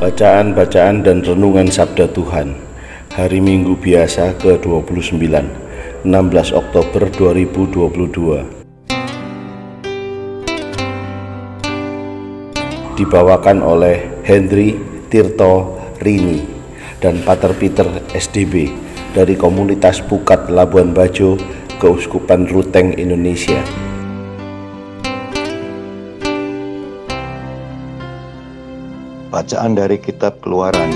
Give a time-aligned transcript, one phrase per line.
[0.00, 2.56] Bacaan-bacaan dan renungan Sabda Tuhan
[3.12, 6.08] Hari Minggu Biasa ke-29 16
[6.56, 8.16] Oktober 2022
[12.96, 14.80] Dibawakan oleh Henry
[15.12, 16.48] Tirto Rini
[17.04, 17.84] dan Pater Peter
[18.16, 18.72] SDB
[19.12, 21.36] dari komunitas Pukat Labuan Bajo
[21.76, 23.89] Keuskupan Ruteng Indonesia.
[29.30, 30.90] Bacaan dari kitab Keluaran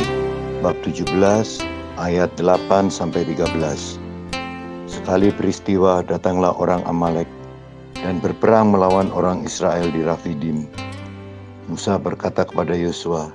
[0.58, 1.06] bab 17
[1.94, 3.46] ayat 8 sampai 13.
[4.90, 7.30] Sekali peristiwa datanglah orang Amalek
[7.94, 10.66] dan berperang melawan orang Israel di Rafidim.
[11.70, 13.30] Musa berkata kepada Yosua,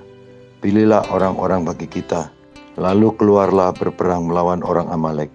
[0.60, 2.28] "Pilihlah orang-orang bagi kita,
[2.76, 5.32] lalu keluarlah berperang melawan orang Amalek.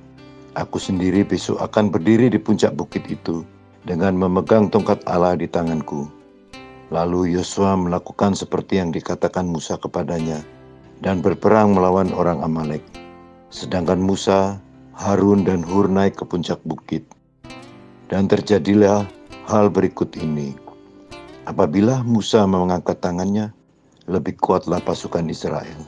[0.62, 3.42] Aku sendiri besok akan berdiri di puncak bukit itu
[3.82, 6.06] dengan memegang tongkat Allah di tanganku."
[6.94, 10.45] Lalu Yosua melakukan seperti yang dikatakan Musa kepadanya
[11.02, 12.86] dan berperang melawan orang Amalek.
[13.50, 14.61] Sedangkan Musa,
[14.94, 17.02] Harun dan Hur naik ke puncak bukit.
[18.06, 19.02] Dan terjadilah
[19.50, 20.53] hal berikut ini.
[21.50, 23.50] Apabila Musa mengangkat tangannya,
[24.06, 25.81] lebih kuatlah pasukan Israel.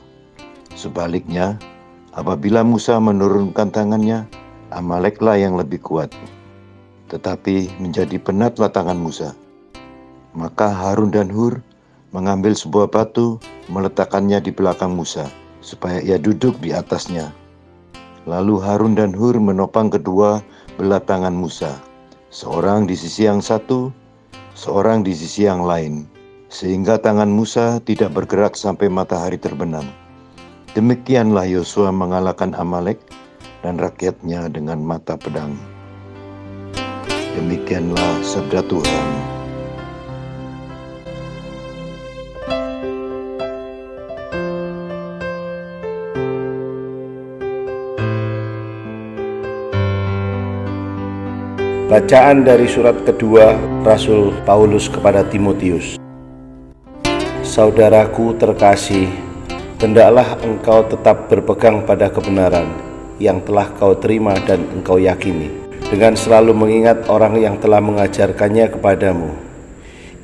[0.74, 1.62] Sebaliknya,
[2.10, 4.26] apabila Musa menurunkan tangannya,
[4.74, 6.10] Amaleklah yang lebih kuat.
[7.08, 9.32] Tetapi menjadi penatlah tangan Musa
[10.32, 11.60] maka Harun dan Hur
[12.12, 13.36] mengambil sebuah batu,
[13.68, 15.28] meletakkannya di belakang Musa,
[15.60, 17.32] supaya ia duduk di atasnya.
[18.24, 20.40] Lalu Harun dan Hur menopang kedua
[20.76, 21.76] belah tangan Musa,
[22.32, 23.92] seorang di sisi yang satu,
[24.56, 26.08] seorang di sisi yang lain,
[26.48, 29.84] sehingga tangan Musa tidak bergerak sampai matahari terbenam.
[30.76, 33.00] Demikianlah Yosua mengalahkan Amalek
[33.64, 35.56] dan rakyatnya dengan mata pedang.
[37.34, 39.17] Demikianlah sabda Tuhan.
[51.88, 55.96] Bacaan dari surat kedua Rasul Paulus kepada Timotius.
[57.40, 59.08] Saudaraku terkasih,
[59.80, 62.68] hendaklah engkau tetap berpegang pada kebenaran
[63.16, 65.48] yang telah kau terima dan engkau yakini,
[65.88, 69.32] dengan selalu mengingat orang yang telah mengajarkannya kepadamu.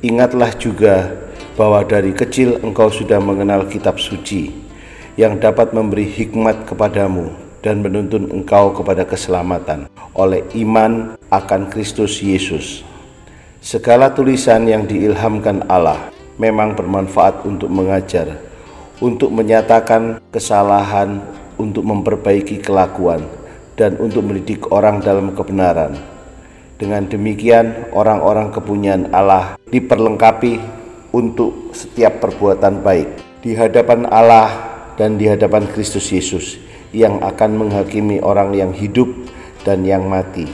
[0.05, 1.17] Ingatlah juga
[1.57, 4.53] bahwa dari kecil engkau sudah mengenal kitab suci
[5.17, 12.85] yang dapat memberi hikmat kepadamu dan menuntun engkau kepada keselamatan oleh iman akan Kristus Yesus.
[13.57, 18.37] Segala tulisan yang diilhamkan Allah memang bermanfaat untuk mengajar,
[19.01, 21.25] untuk menyatakan kesalahan,
[21.57, 23.25] untuk memperbaiki kelakuan,
[23.73, 25.97] dan untuk mendidik orang dalam kebenaran.
[26.77, 30.61] Dengan demikian, orang-orang kepunyaan Allah diperlengkapi
[31.17, 34.53] untuk setiap perbuatan baik di hadapan Allah
[34.99, 36.64] dan di hadapan Kristus Yesus
[36.95, 39.11] yang akan menghakimi orang yang hidup
[39.67, 40.47] dan yang mati.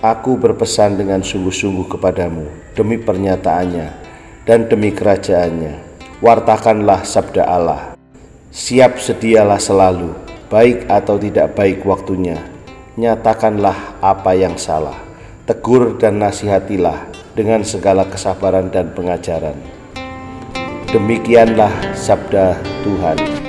[0.00, 3.88] Aku berpesan dengan sungguh-sungguh kepadamu demi pernyataannya
[4.48, 5.92] dan demi kerajaannya.
[6.24, 7.82] Wartakanlah sabda Allah.
[8.48, 10.16] Siap sedialah selalu,
[10.48, 12.40] baik atau tidak baik waktunya.
[12.96, 14.96] Nyatakanlah apa yang salah.
[15.46, 19.56] Tegur dan nasihatilah dengan segala kesabaran dan pengajaran.
[20.92, 23.41] Demikianlah sabda Tuhan.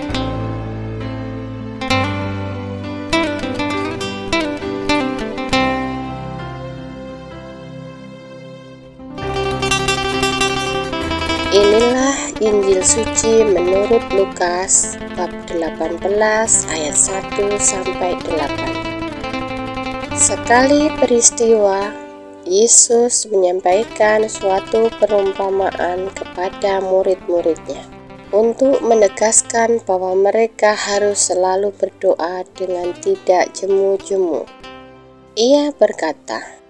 [11.53, 16.01] Inilah Injil suci menurut Lukas bab 18
[16.65, 20.17] ayat 1 sampai 8.
[20.17, 21.93] Sekali peristiwa
[22.49, 27.85] Yesus menyampaikan suatu perumpamaan kepada murid-muridnya
[28.33, 34.49] untuk menegaskan bahwa mereka harus selalu berdoa dengan tidak jemu-jemu.
[35.37, 36.62] Ia berkata,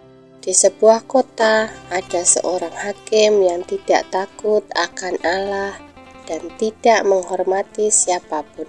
[0.43, 5.79] di sebuah kota ada seorang hakim yang tidak takut akan Allah
[6.27, 8.67] dan tidak menghormati siapa pun.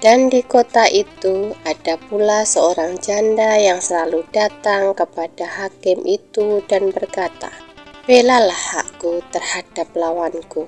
[0.00, 6.88] Dan di kota itu ada pula seorang janda yang selalu datang kepada hakim itu dan
[6.88, 7.52] berkata,
[8.08, 10.66] "Belalah aku terhadap lawanku."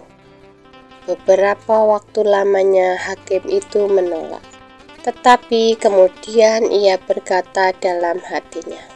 [1.09, 4.45] Beberapa waktu lamanya hakim itu menolak,
[5.01, 8.94] tetapi kemudian ia berkata dalam hatinya,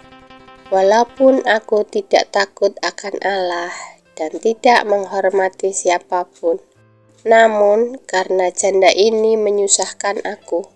[0.69, 3.73] "Walaupun aku tidak takut akan Allah
[4.19, 6.61] dan tidak menghormati siapa pun,
[7.25, 10.69] namun, karena janda ini menyusahkan aku,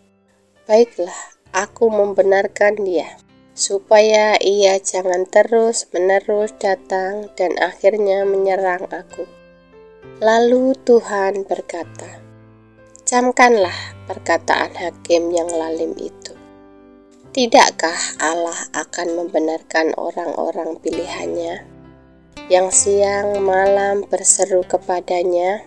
[0.64, 3.20] baiklah aku membenarkan dia,
[3.52, 9.28] supaya ia jangan terus-menerus datang dan akhirnya menyerang aku.
[10.22, 12.22] Lalu Tuhan berkata,
[13.02, 16.21] "Camkanlah perkataan hakim yang lalim itu.
[17.32, 21.64] Tidakkah Allah akan membenarkan orang-orang pilihannya
[22.52, 25.64] yang siang malam berseru kepadanya?"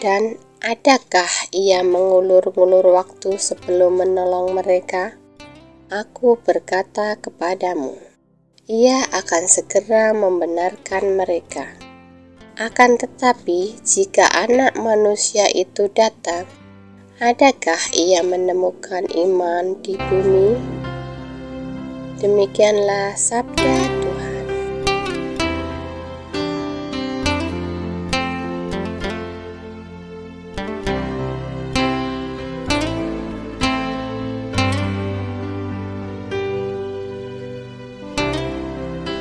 [0.00, 5.14] Dan adakah ia mengulur-ngulur waktu sebelum menolong mereka?
[5.92, 8.00] Aku berkata kepadamu,
[8.64, 11.76] ia akan segera membenarkan mereka.
[12.56, 16.48] Akan tetapi, jika anak manusia itu datang,
[17.20, 20.79] adakah ia menemukan iman di bumi?
[22.20, 23.80] Demikianlah sabda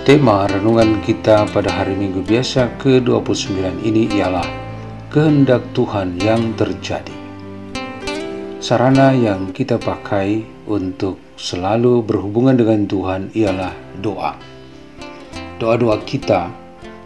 [0.04, 4.44] Tema renungan kita pada hari Minggu biasa ke-29 ini ialah
[5.08, 7.16] kehendak Tuhan yang terjadi.
[8.60, 13.72] Sarana yang kita pakai untuk selalu berhubungan dengan Tuhan ialah
[14.04, 14.36] doa.
[15.56, 16.52] Doa-doa kita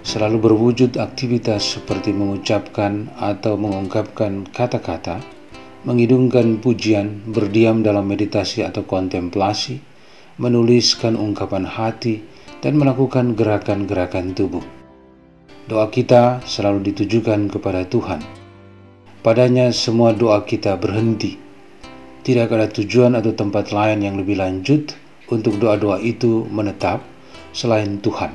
[0.02, 5.22] selalu berwujud aktivitas seperti mengucapkan atau mengungkapkan kata-kata,
[5.86, 9.78] mengidungkan pujian, berdiam dalam meditasi atau kontemplasi,
[10.42, 12.26] menuliskan ungkapan hati,
[12.66, 14.66] dan melakukan gerakan-gerakan tubuh.
[15.70, 18.20] Doa kita selalu ditujukan kepada Tuhan.
[19.22, 21.40] Padanya semua doa kita berhenti.
[22.24, 24.96] Tidak ada tujuan atau tempat lain yang lebih lanjut
[25.28, 27.04] untuk doa-doa itu menetap
[27.52, 28.31] selain Tuhan.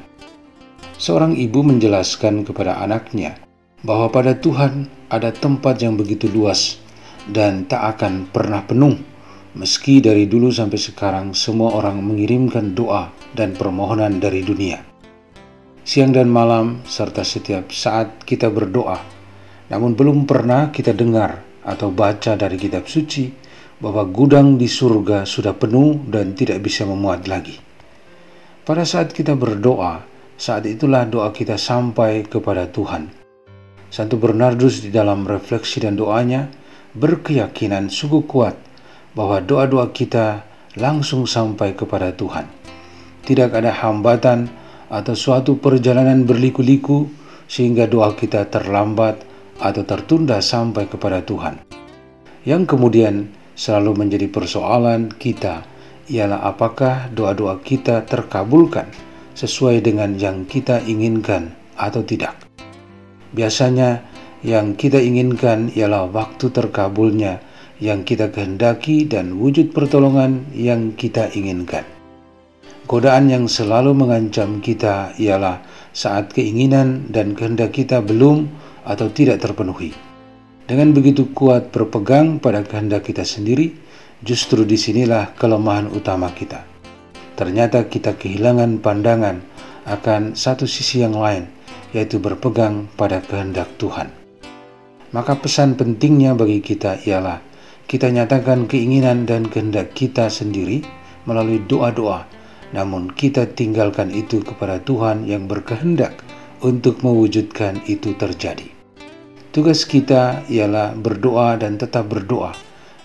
[1.00, 3.40] Seorang ibu menjelaskan kepada anaknya
[3.80, 6.76] bahwa pada Tuhan ada tempat yang begitu luas
[7.32, 9.00] dan tak akan pernah penuh
[9.56, 14.78] Meski dari dulu sampai sekarang semua orang mengirimkan doa dan permohonan dari dunia.
[15.82, 19.00] Siang dan malam serta setiap saat kita berdoa,
[19.72, 23.47] namun belum pernah kita dengar atau baca dari kitab suci
[23.78, 27.58] bahwa gudang di surga sudah penuh dan tidak bisa memuat lagi.
[28.66, 30.02] Pada saat kita berdoa,
[30.34, 33.10] saat itulah doa kita sampai kepada Tuhan.
[33.88, 36.52] Santo Bernardus di dalam refleksi dan doanya
[36.92, 38.54] berkeyakinan sungguh kuat
[39.16, 40.44] bahwa doa-doa kita
[40.76, 42.44] langsung sampai kepada Tuhan.
[43.24, 44.52] Tidak ada hambatan
[44.92, 47.08] atau suatu perjalanan berliku-liku
[47.48, 49.24] sehingga doa kita terlambat
[49.58, 51.60] atau tertunda sampai kepada Tuhan.
[52.44, 55.66] Yang kemudian selalu menjadi persoalan kita
[56.06, 58.86] ialah apakah doa-doa kita terkabulkan
[59.34, 62.38] sesuai dengan yang kita inginkan atau tidak.
[63.34, 64.06] Biasanya
[64.46, 67.42] yang kita inginkan ialah waktu terkabulnya
[67.82, 71.82] yang kita kehendaki dan wujud pertolongan yang kita inginkan.
[72.88, 75.60] Godaan yang selalu mengancam kita ialah
[75.92, 78.48] saat keinginan dan kehendak kita belum
[78.88, 80.07] atau tidak terpenuhi.
[80.68, 83.72] Dengan begitu kuat berpegang pada kehendak kita sendiri,
[84.20, 86.60] justru di sinilah kelemahan utama kita.
[87.40, 89.40] Ternyata kita kehilangan pandangan
[89.88, 91.48] akan satu sisi yang lain,
[91.96, 94.12] yaitu berpegang pada kehendak Tuhan.
[95.16, 97.40] Maka pesan pentingnya bagi kita ialah
[97.88, 100.84] kita nyatakan keinginan dan kehendak kita sendiri
[101.24, 102.28] melalui doa-doa,
[102.76, 106.20] namun kita tinggalkan itu kepada Tuhan yang berkehendak
[106.60, 108.77] untuk mewujudkan itu terjadi.
[109.48, 112.52] Tugas kita ialah berdoa dan tetap berdoa,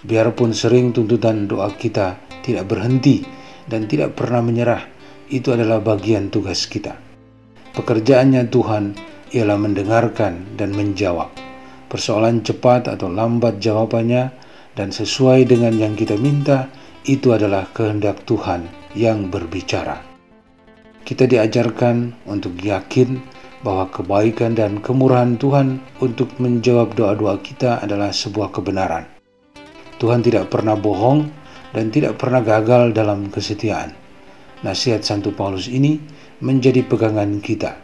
[0.04, 3.24] biarpun sering tuntutan doa kita tidak berhenti
[3.72, 4.84] dan tidak pernah menyerah.
[5.32, 7.00] Itu adalah bagian tugas kita.
[7.72, 8.94] Pekerjaannya Tuhan
[9.32, 11.32] ialah mendengarkan dan menjawab.
[11.88, 14.36] Persoalan cepat atau lambat jawabannya
[14.76, 16.68] dan sesuai dengan yang kita minta,
[17.08, 18.68] itu adalah kehendak Tuhan
[19.00, 20.04] yang berbicara.
[21.08, 23.20] Kita diajarkan untuk yakin
[23.63, 29.08] bahwa kebaikan dan kemurahan Tuhan untuk menjawab doa-doa kita adalah sebuah kebenaran.
[29.98, 31.32] Tuhan tidak pernah bohong
[31.72, 33.96] dan tidak pernah gagal dalam kesetiaan.
[34.67, 36.00] Nasihat Santo Paulus ini
[36.43, 37.79] menjadi pegangan kita.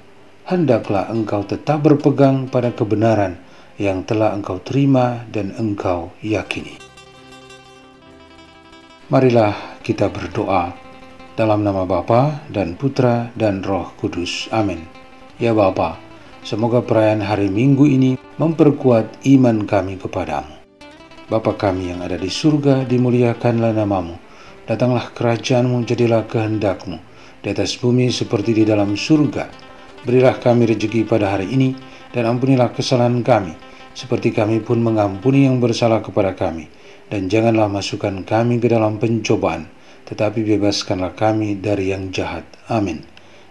[0.48, 3.40] Hendaklah engkau tetap berpegang pada kebenaran
[3.80, 6.76] yang telah engkau terima dan engkau yakini.
[9.10, 10.76] Marilah kita berdoa
[11.40, 14.52] dalam nama Bapa dan Putra dan Roh Kudus.
[14.52, 15.09] Amin.
[15.40, 15.96] Ya Bapa,
[16.44, 20.52] semoga perayaan hari Minggu ini memperkuat iman kami kepadamu.
[21.32, 24.20] Bapa kami yang ada di surga, dimuliakanlah namamu.
[24.68, 27.00] Datanglah kerajaanmu, jadilah kehendakmu,
[27.40, 29.48] di atas bumi seperti di dalam surga.
[30.04, 31.72] Berilah kami rezeki pada hari ini,
[32.12, 33.56] dan ampunilah kesalahan kami,
[33.96, 36.68] seperti kami pun mengampuni yang bersalah kepada kami
[37.10, 39.66] dan janganlah masukkan kami ke dalam pencobaan,
[40.06, 42.46] tetapi bebaskanlah kami dari yang jahat.
[42.70, 43.19] Amin.